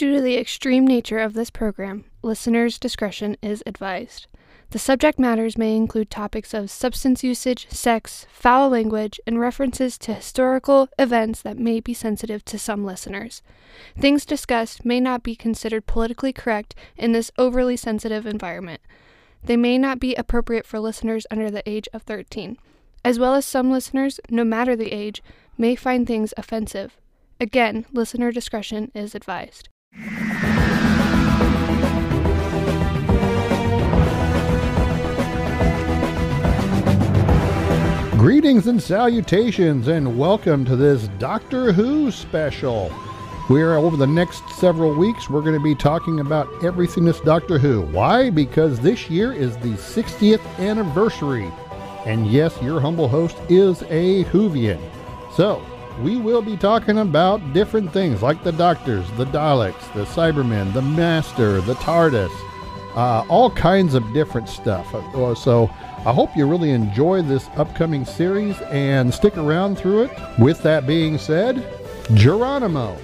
[0.00, 4.28] Due to the extreme nature of this program, listeners' discretion is advised.
[4.70, 10.14] The subject matters may include topics of substance usage, sex, foul language, and references to
[10.14, 13.42] historical events that may be sensitive to some listeners.
[13.94, 18.80] Things discussed may not be considered politically correct in this overly sensitive environment.
[19.44, 22.56] They may not be appropriate for listeners under the age of 13,
[23.04, 25.22] as well as some listeners, no matter the age,
[25.58, 26.96] may find things offensive.
[27.38, 29.68] Again, listener discretion is advised.
[38.16, 42.92] Greetings and salutations, and welcome to this Doctor Who special.
[43.48, 47.58] We're over the next several weeks, we're going to be talking about everything that's Doctor
[47.58, 47.82] Who.
[47.82, 48.30] Why?
[48.30, 51.50] Because this year is the 60th anniversary.
[52.06, 54.80] And yes, your humble host is a Whovian.
[55.34, 55.60] So,
[56.02, 60.82] we will be talking about different things like the Doctors, the Daleks, the Cybermen, the
[60.82, 62.30] Master, the TARDIS,
[62.96, 64.92] uh, all kinds of different stuff.
[64.94, 65.70] Uh, so,
[66.06, 70.10] I hope you really enjoy this upcoming series and stick around through it.
[70.38, 71.62] With that being said,
[72.14, 72.96] Geronimo.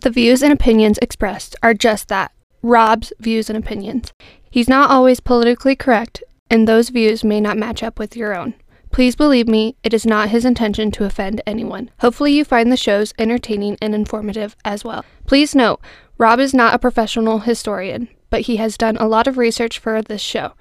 [0.00, 2.33] The views and opinions expressed are just that
[2.64, 4.10] Rob's views and opinions.
[4.50, 8.54] He's not always politically correct, and those views may not match up with your own.
[8.90, 11.90] Please believe me, it is not his intention to offend anyone.
[11.98, 15.04] Hopefully, you find the shows entertaining and informative as well.
[15.26, 15.78] Please note,
[16.16, 20.00] Rob is not a professional historian, but he has done a lot of research for
[20.00, 20.54] this show.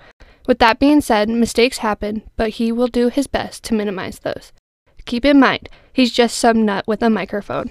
[0.46, 4.52] With that being said, mistakes happen, but he will do his best to minimize those.
[5.06, 7.70] Keep in mind, he's just some nut with a microphone.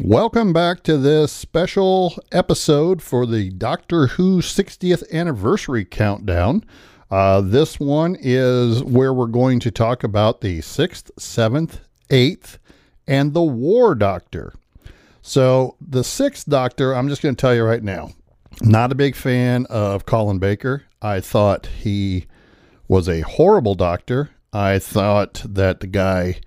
[0.00, 6.64] Welcome back to this special episode for the Doctor Who 60th anniversary countdown.
[7.10, 12.58] Uh, this one is where we're going to talk about the 6th, 7th, 8th,
[13.08, 14.54] and the War Doctor.
[15.20, 18.12] So, the 6th Doctor, I'm just going to tell you right now,
[18.62, 20.84] not a big fan of Colin Baker.
[21.02, 22.26] I thought he
[22.86, 24.30] was a horrible doctor.
[24.52, 26.38] I thought that the guy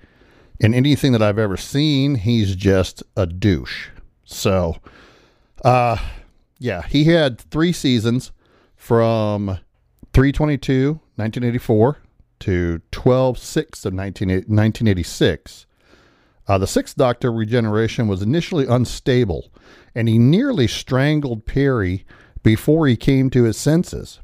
[0.61, 3.89] in anything that I've ever seen, he's just a douche.
[4.23, 4.77] So,
[5.65, 5.97] uh,
[6.59, 8.31] yeah, he had three seasons
[8.75, 9.57] from
[10.13, 11.97] 322, 1984
[12.41, 15.65] to 12 6 of 1986.
[16.47, 19.51] Uh, the Sixth Doctor regeneration was initially unstable,
[19.95, 22.05] and he nearly strangled Peri
[22.43, 24.19] before he came to his senses.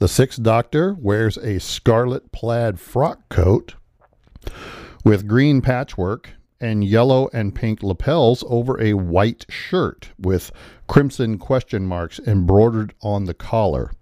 [0.00, 3.74] The Sixth Doctor wears a scarlet plaid frock coat
[5.04, 6.30] with green patchwork
[6.60, 10.52] and yellow and pink lapels over a white shirt with
[10.86, 13.92] crimson question marks embroidered on the collar.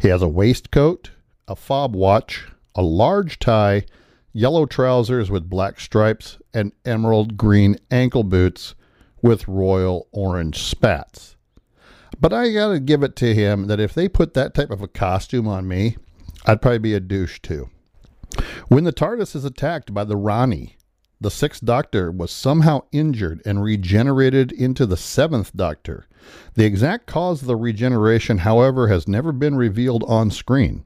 [0.00, 1.10] He has a waistcoat,
[1.46, 3.84] a fob watch, a large tie,
[4.32, 8.74] yellow trousers with black stripes, and emerald green ankle boots
[9.22, 11.36] with royal orange spats.
[12.18, 14.88] But I gotta give it to him that if they put that type of a
[14.88, 15.96] costume on me,
[16.44, 17.70] I'd probably be a douche too.
[18.68, 20.76] When the TARDIS is attacked by the Rani,
[21.20, 26.06] the Sixth Doctor was somehow injured and regenerated into the Seventh Doctor.
[26.54, 30.84] The exact cause of the regeneration, however, has never been revealed on screen.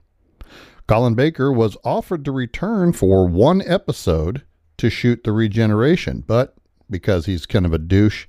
[0.86, 4.42] Colin Baker was offered to return for one episode
[4.76, 6.56] to shoot the regeneration, but
[6.90, 8.26] because he's kind of a douche,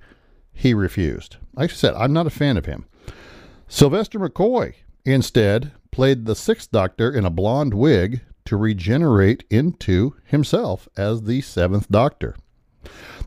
[0.53, 1.37] he refused.
[1.53, 2.85] Like I said, I'm not a fan of him.
[3.67, 4.75] Sylvester McCoy,
[5.05, 11.41] instead, played the Sixth Doctor in a blonde wig to regenerate into himself as the
[11.41, 12.35] seventh doctor.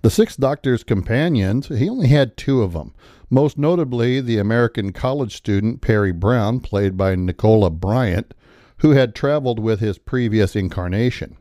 [0.03, 2.95] The sixth doctor's companions, he only had two of them,
[3.29, 8.33] most notably the American college student Peri Brown, played by Nicola Bryant,
[8.79, 11.37] who had traveled with his previous incarnation,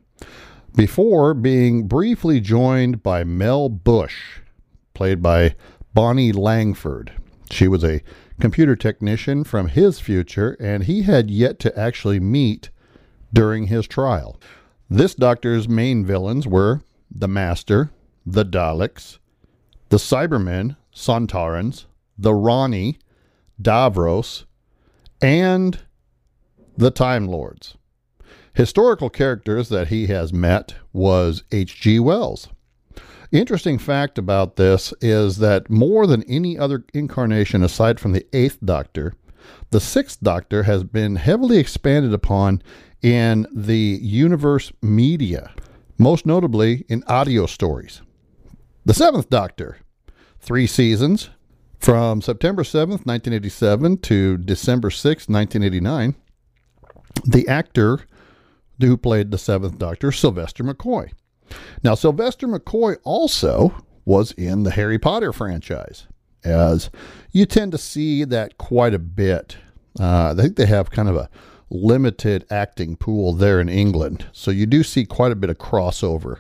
[0.76, 4.40] before being briefly joined by Mel Bush,
[4.94, 5.56] played by
[5.94, 7.12] Bonnie Langford.
[7.52, 8.02] She was a
[8.40, 12.70] computer technician from his future, and he had yet to actually meet
[13.34, 14.40] during his trial.
[14.90, 16.82] This doctor's main villains were
[17.12, 17.92] the Master,
[18.26, 19.18] the Daleks,
[19.90, 21.86] the Cybermen, Sontarans,
[22.18, 22.98] the Rani,
[23.62, 24.46] Davros,
[25.22, 25.80] and
[26.78, 27.76] the Time Lords.
[28.54, 32.00] Historical characters that he has met was H.G.
[32.00, 32.50] Wells.
[33.32, 38.58] Interesting fact about this is that more than any other incarnation aside from the Eighth
[38.64, 39.14] Doctor,
[39.70, 42.62] the Sixth Doctor has been heavily expanded upon
[43.02, 45.52] in the universe media,
[45.98, 48.02] most notably in audio stories.
[48.86, 49.78] The Seventh Doctor,
[50.40, 51.30] three seasons
[51.80, 56.16] from September 7th, 1987 to December 6th, 1989.
[57.26, 58.02] The actor
[58.80, 61.12] who played the seventh Doctor, Sylvester McCoy.
[61.84, 63.74] Now, Sylvester McCoy also
[64.06, 66.08] was in the Harry Potter franchise,
[66.44, 66.90] as
[67.32, 69.58] you tend to see that quite a bit.
[70.00, 71.30] Uh, I think they have kind of a
[71.70, 76.40] limited acting pool there in England, so you do see quite a bit of crossover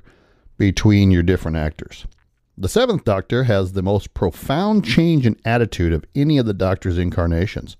[0.57, 2.05] between your different actors.
[2.57, 6.97] The seventh Doctor has the most profound change in attitude of any of the Doctor's
[6.97, 7.77] incarnations,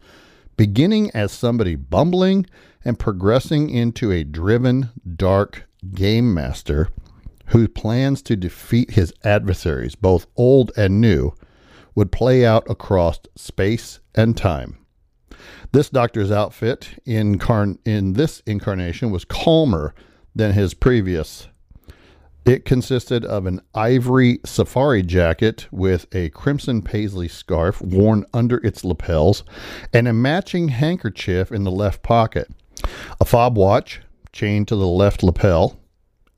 [0.56, 2.46] beginning as somebody bumbling
[2.86, 6.90] and progressing into a driven, dark game master
[7.48, 11.34] who plans to defeat his adversaries, both old and new,
[11.96, 14.78] would play out across space and time.
[15.72, 19.94] This doctor's outfit in, car- in this incarnation was calmer
[20.36, 21.48] than his previous.
[22.46, 28.86] It consisted of an ivory safari jacket with a crimson paisley scarf worn under its
[28.86, 29.44] lapels
[29.92, 32.50] and a matching handkerchief in the left pocket,
[33.20, 34.00] a fob watch
[34.32, 35.78] chained to the left lapel,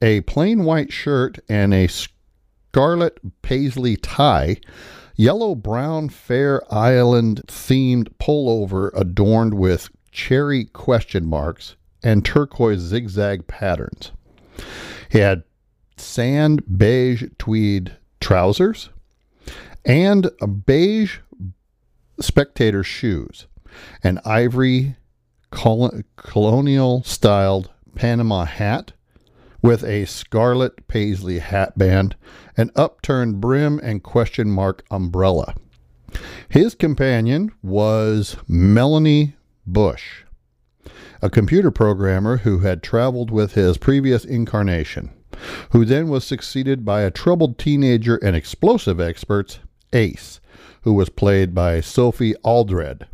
[0.02, 4.58] a plain white shirt and a scarlet paisley tie,
[5.19, 14.13] yellow brown fair island themed pullover adorned with cherry question marks and turquoise zigzag patterns.
[15.10, 15.44] He had
[15.98, 18.92] sand beige tweed trousers
[19.83, 20.31] and
[20.63, 21.18] beige
[22.22, 23.48] spectator shoes,
[24.01, 24.95] an ivory
[25.51, 28.94] colonial styled Panama hat
[29.62, 32.16] with a scarlet paisley hatband,
[32.58, 35.56] an upturned brim, and question mark umbrella.
[36.48, 39.36] His companion was Melanie
[39.66, 40.24] Bush,
[41.22, 45.12] a computer programmer who had traveled with his previous incarnation,
[45.72, 49.60] who then was succeeded by a troubled teenager and explosive expert,
[49.94, 50.40] Ace,
[50.84, 53.06] who was played by Sophie Aldred,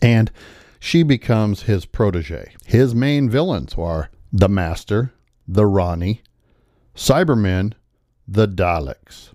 [0.00, 0.30] and
[0.78, 2.54] she becomes his protege.
[2.66, 5.12] His main villains are the Master,
[5.46, 6.22] the Rani,
[6.94, 7.74] Cybermen,
[8.26, 9.30] the Daleks.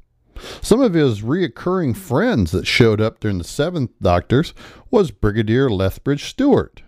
[0.62, 4.54] Some of his reoccurring friends that showed up during the Seventh Doctors
[4.92, 6.84] was Brigadier Lethbridge Stewart.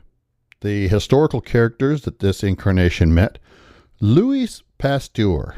[0.61, 3.39] The historical characters that this incarnation met
[3.99, 5.55] Louis Pasteur.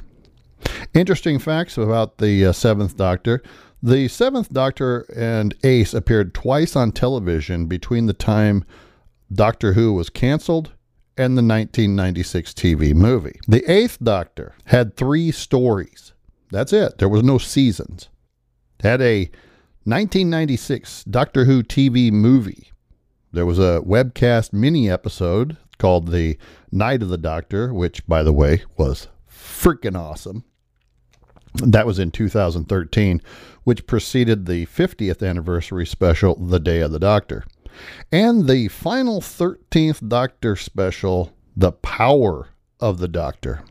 [0.93, 3.41] Interesting facts about the uh, Seventh Doctor.
[3.83, 8.63] The Seventh Doctor and Ace appeared twice on television between the time
[9.33, 10.71] Doctor Who was canceled
[11.21, 13.39] and the 1996 TV movie.
[13.47, 16.13] The Eighth Doctor had three stories.
[16.49, 16.97] That's it.
[16.97, 18.09] There was no seasons.
[18.81, 19.29] Had a
[19.83, 22.71] 1996 Doctor Who TV movie.
[23.31, 26.37] There was a webcast mini episode called The
[26.71, 30.43] Night of the Doctor, which, by the way, was freaking awesome.
[31.55, 33.21] That was in 2013,
[33.63, 37.45] which preceded the 50th anniversary special, The Day of the Doctor.
[38.11, 43.63] And the final 13th Doctor special, The Power of the Doctor.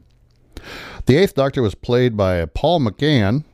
[1.06, 3.44] The Eighth Doctor was played by Paul McGann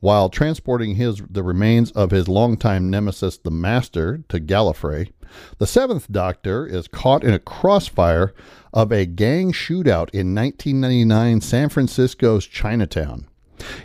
[0.00, 5.10] while transporting his the remains of his longtime nemesis, the Master, to Gallifrey.
[5.58, 8.34] The Seventh Doctor is caught in a crossfire
[8.72, 13.26] of a gang shootout in 1999 San Francisco's Chinatown.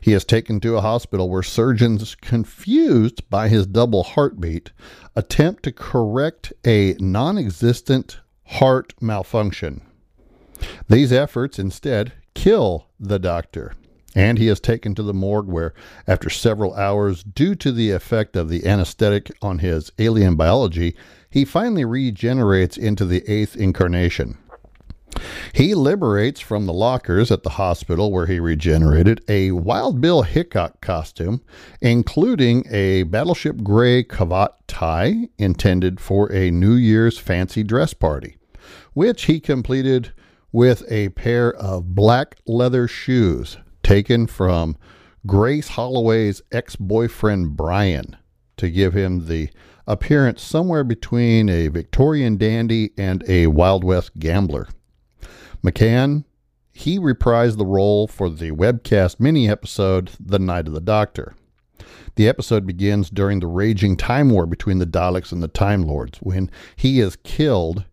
[0.02, 4.72] He is taken to a hospital where surgeons, confused by his double heartbeat,
[5.16, 9.82] attempt to correct a non existent heart malfunction.
[10.88, 13.74] These efforts instead kill the doctor,
[14.16, 15.74] and he is taken to the morgue where,
[16.08, 20.96] after several hours, due to the effect of the anesthetic on his alien biology,
[21.30, 24.38] he finally regenerates into the eighth incarnation.
[25.54, 30.82] He liberates from the lockers at the hospital where he regenerated a Wild Bill Hickok
[30.82, 31.42] costume,
[31.82, 38.38] including a Battleship Gray cravat tie intended for a New Year's fancy dress party,
[38.94, 40.14] which he completed
[40.52, 44.78] with a pair of black leather shoes taken from
[45.26, 48.16] Grace Holloway's ex boyfriend Brian
[48.58, 49.50] to give him the
[49.88, 54.68] appearance somewhere between a Victorian dandy and a Wild West gambler.
[55.64, 56.24] McGann,
[56.72, 61.36] he reprised the role for the webcast mini episode, The Night of the Doctor.
[62.16, 66.20] The episode begins during the raging time war between the Daleks and the Time Lords
[66.20, 67.84] when he is killed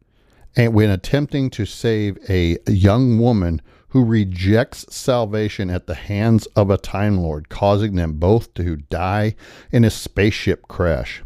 [0.54, 6.70] and when attempting to save a young woman who rejects salvation at the hands of
[6.70, 9.34] a Time Lord, causing them both to die
[9.72, 11.22] in a spaceship crash.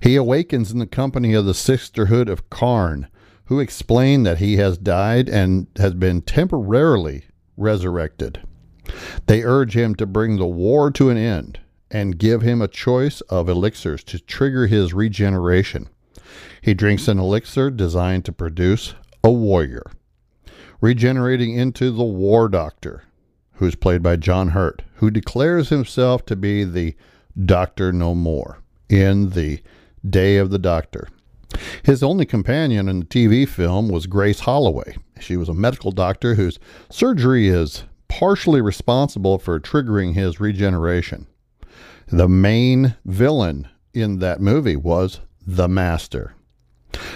[0.00, 3.08] He awakens in the company of the Sisterhood of Karn,
[3.46, 7.24] who explain that he has died and has been temporarily
[7.56, 8.40] resurrected.
[9.26, 11.60] They urge him to bring the war to an end
[11.90, 15.88] and give him a choice of elixirs to trigger his regeneration.
[16.60, 19.90] He drinks an elixir designed to produce a warrior.
[20.80, 23.04] regenerating into the War Doctor,
[23.54, 26.94] who's played by John Hurt, who declares himself to be the
[27.44, 29.60] Doctor No More in the
[30.08, 31.08] Day of the Doctor.
[31.82, 34.96] His only companion in the TV film was Grace Holloway.
[35.20, 36.58] She was a medical doctor whose
[36.90, 41.26] surgery is partially responsible for triggering his regeneration.
[42.08, 46.34] The main villain in that movie was the Master.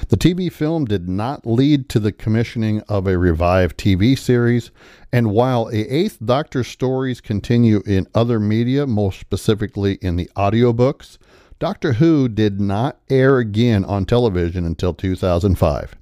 [0.08, 4.70] The TV film did not lead to the commissioning of a revived TV series,
[5.12, 11.16] and while a Eighth Doctor stories continue in other media, most specifically in the audiobooks,
[11.60, 15.94] Doctor Who did not air again on television until 2005.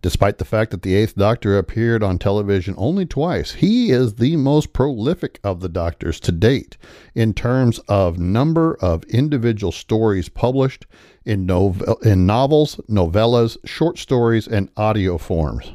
[0.00, 4.36] Despite the fact that the Eighth Doctor appeared on television only twice, he is the
[4.36, 6.78] most prolific of the Doctors to date
[7.14, 10.86] in terms of number of individual stories published
[11.22, 15.70] in, novel, in novels, novellas, short stories, and audio forms.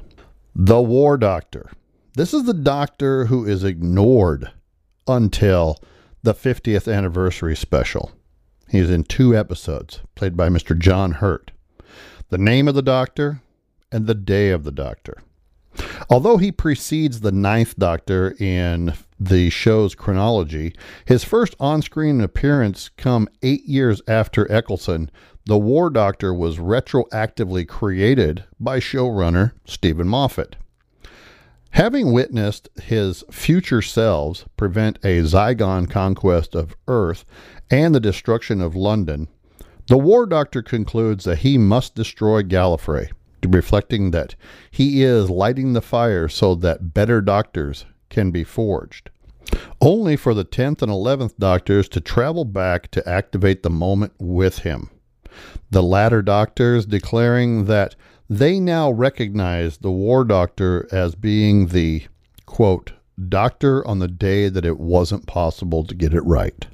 [0.55, 1.69] The War Doctor.
[2.15, 4.51] This is the Doctor who is ignored
[5.07, 5.77] until
[6.23, 8.11] the 50th anniversary special.
[8.69, 10.77] He's in two episodes, played by Mr.
[10.77, 11.51] John Hurt.
[12.29, 13.41] The name of the Doctor,
[13.91, 15.21] and the Day of the Doctor.
[16.09, 22.89] Although he precedes the Ninth Doctor in the show's chronology, his first on screen appearance
[22.89, 25.09] come eight years after Eccleston.
[25.45, 30.55] The War Doctor was retroactively created by showrunner Steven Moffat.
[31.73, 37.25] Having witnessed his future selves prevent a Zygon conquest of Earth
[37.71, 39.27] and the destruction of London,
[39.87, 43.09] the War Doctor concludes that he must destroy Gallifrey
[43.45, 44.35] reflecting that
[44.71, 49.09] he is lighting the fire so that better doctors can be forged.
[49.81, 54.59] Only for the 10th and 11th doctors to travel back to activate the moment with
[54.59, 54.89] him.
[55.71, 57.95] The latter doctors declaring that
[58.29, 62.03] they now recognize the war doctor as being the,
[62.45, 62.93] quote,
[63.29, 66.67] doctor on the day that it wasn't possible to get it right.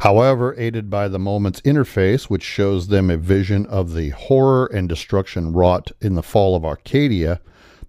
[0.00, 4.88] However, aided by the moment's interface, which shows them a vision of the horror and
[4.88, 7.40] destruction wrought in the fall of Arcadia,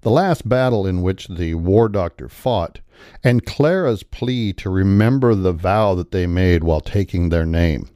[0.01, 2.79] the last battle in which the War Doctor fought,
[3.23, 7.89] and Clara's plea to remember the vow that they made while taking their name.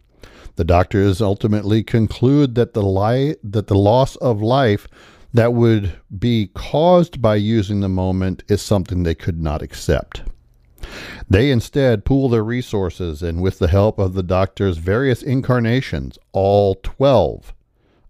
[0.55, 4.87] The doctors ultimately conclude that the li- that the loss of life
[5.33, 10.21] that would be caused by using the moment is something they could not accept.
[11.29, 16.75] They instead pool their resources and, with the help of the doctor's various incarnations, all
[16.83, 17.53] 12,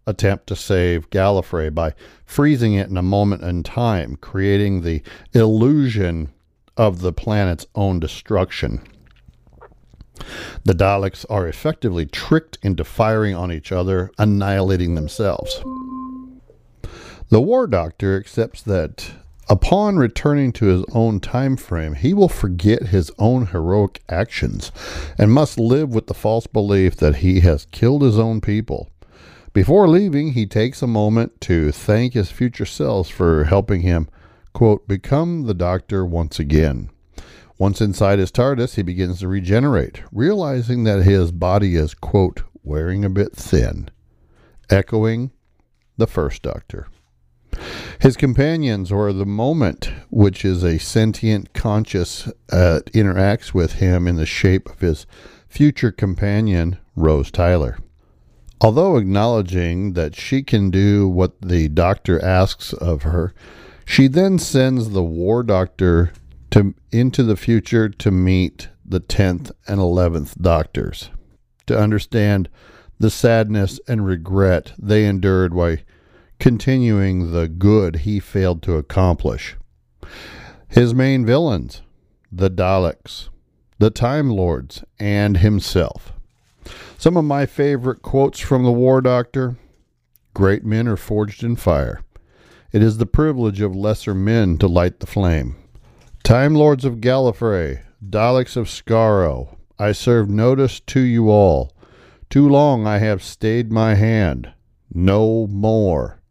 [0.05, 1.93] attempt to save Gallifrey by
[2.25, 5.01] freezing it in a moment in time, creating the
[5.33, 6.33] illusion
[6.75, 8.81] of the planet's own destruction.
[10.63, 15.61] The Daleks are effectively tricked into firing on each other, annihilating themselves.
[17.29, 19.13] The War Doctor accepts that
[19.49, 24.71] Upon returning to his own time frame, he will forget his own heroic actions
[25.17, 28.89] and must live with the false belief that he has killed his own people.
[29.51, 34.07] Before leaving, he takes a moment to thank his future selves for helping him,
[34.53, 36.89] quote, become the doctor once again.
[37.57, 43.05] Once inside his TARDIS, he begins to regenerate, realizing that his body is, quote, wearing
[43.05, 43.89] a bit thin,
[44.69, 45.31] echoing
[45.97, 46.87] the first doctor.
[47.99, 54.15] His companions, or the moment, which is a sentient conscious, uh, interacts with him in
[54.15, 55.05] the shape of his
[55.47, 57.77] future companion, Rose Tyler.
[58.59, 63.33] Although acknowledging that she can do what the doctor asks of her,
[63.85, 66.13] she then sends the war doctor
[66.53, 71.09] to into the future to meet the 10th and 11th doctors
[71.65, 72.47] to understand
[72.99, 75.77] the sadness and regret they endured while
[76.39, 79.55] continuing the good he failed to accomplish.
[80.67, 81.81] His main villains,
[82.31, 83.29] the Daleks,
[83.79, 86.13] the Time Lords, and himself.
[86.99, 89.57] Some of my favorite quotes from the War Doctor
[90.35, 92.03] Great men are forged in fire.
[92.71, 95.55] It is the privilege of lesser men to light the flame.
[96.23, 101.73] Time Lords of Gallifrey, Daleks of Skaro, I serve notice to you all.
[102.29, 104.53] Too long I have stayed my hand.
[104.93, 106.21] No more.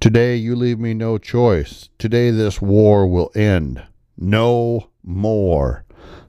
[0.00, 1.88] Today you leave me no choice.
[1.98, 3.82] Today this war will end.
[4.18, 5.86] No more.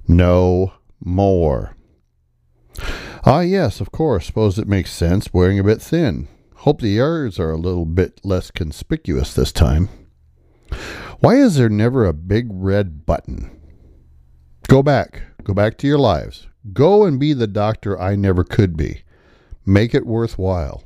[0.07, 0.71] No
[1.03, 1.75] more.
[3.25, 4.27] Ah, yes, of course.
[4.27, 6.29] Suppose it makes sense wearing a bit thin.
[6.55, 9.89] Hope the ears are a little bit less conspicuous this time.
[11.23, 13.57] Why is there never a big red button?
[14.67, 15.21] Go back.
[15.45, 16.47] Go back to your lives.
[16.73, 19.03] Go and be the doctor I never could be.
[19.65, 20.83] Make it worthwhile.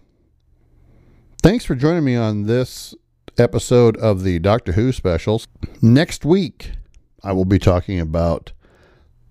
[1.41, 2.93] Thanks for joining me on this
[3.39, 5.47] episode of the Doctor Who specials.
[5.81, 6.73] Next week,
[7.23, 8.51] I will be talking about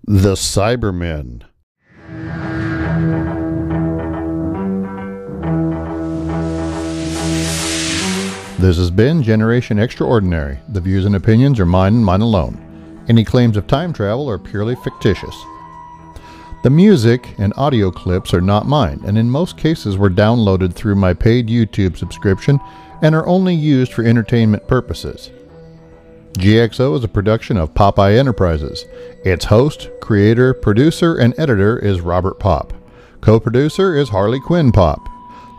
[0.03, 1.43] the Cybermen.
[8.59, 10.57] This has been Generation Extraordinary.
[10.69, 13.05] The views and opinions are mine and mine alone.
[13.07, 15.35] Any claims of time travel are purely fictitious.
[16.63, 20.95] The music and audio clips are not mine, and in most cases were downloaded through
[20.95, 22.59] my paid YouTube subscription
[23.03, 25.29] and are only used for entertainment purposes.
[26.33, 28.85] GXO is a production of Popeye Enterprises.
[29.23, 32.73] Its host, creator, producer, and editor is Robert Pop.
[33.21, 35.07] Co producer is Harley Quinn Pop.